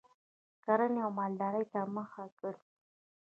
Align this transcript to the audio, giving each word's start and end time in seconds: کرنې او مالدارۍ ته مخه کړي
کرنې 0.63 0.99
او 1.05 1.11
مالدارۍ 1.19 1.63
ته 1.71 1.79
مخه 1.95 2.23
کړي 2.39 2.61